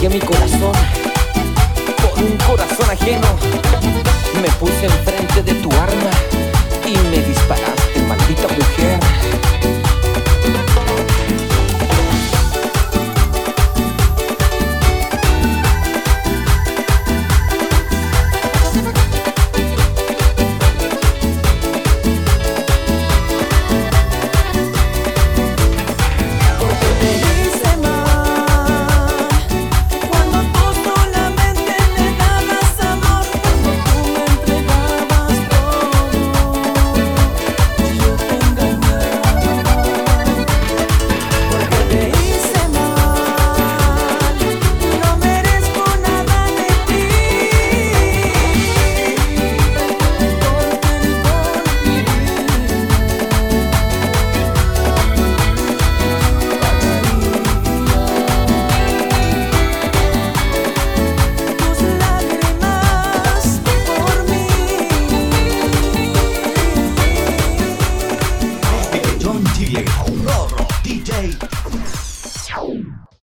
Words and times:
entregué 0.00 0.18
mi 0.18 0.26
corazón 0.26 0.72
con 2.00 2.24
un 2.24 2.36
corazón 2.38 2.90
ajeno. 2.90 3.26
Me 4.40 4.48
puse 4.52 4.86
enfrente 4.86 5.42
de 5.42 5.54
tu 5.54 5.70
arma 5.72 6.10
y 6.86 6.96
me 7.10 7.22
disparaste. 7.26 7.69